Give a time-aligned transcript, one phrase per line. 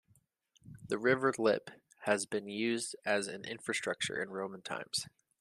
[0.87, 1.69] The river Lippe
[2.05, 5.05] has been used as an infrastructure in Roman times.